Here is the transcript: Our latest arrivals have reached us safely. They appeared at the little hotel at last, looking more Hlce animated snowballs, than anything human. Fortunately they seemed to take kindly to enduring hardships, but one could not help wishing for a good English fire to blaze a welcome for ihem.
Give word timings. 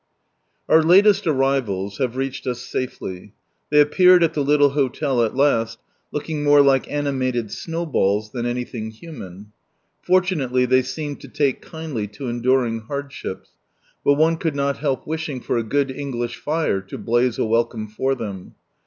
Our 0.67 0.81
latest 0.81 1.27
arrivals 1.27 1.99
have 1.99 2.15
reached 2.15 2.47
us 2.47 2.59
safely. 2.59 3.33
They 3.69 3.79
appeared 3.79 4.23
at 4.23 4.33
the 4.33 4.43
little 4.43 4.69
hotel 4.71 5.23
at 5.23 5.35
last, 5.35 5.77
looking 6.11 6.43
more 6.43 6.61
Hlce 6.61 6.87
animated 6.89 7.51
snowballs, 7.51 8.31
than 8.31 8.47
anything 8.47 8.89
human. 8.89 9.51
Fortunately 10.01 10.65
they 10.65 10.81
seemed 10.81 11.21
to 11.21 11.27
take 11.27 11.61
kindly 11.61 12.07
to 12.07 12.29
enduring 12.29 12.79
hardships, 12.79 13.51
but 14.03 14.15
one 14.15 14.37
could 14.37 14.55
not 14.55 14.77
help 14.77 15.05
wishing 15.05 15.39
for 15.39 15.57
a 15.59 15.63
good 15.63 15.91
English 15.91 16.37
fire 16.37 16.81
to 16.81 16.97
blaze 16.97 17.37
a 17.37 17.45
welcome 17.45 17.87
for 17.87 18.15
ihem. 18.15 18.53